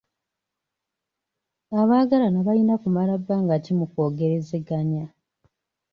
[1.81, 5.05] Abagalana balina kumala bbanga ki mu kwogerezeganya?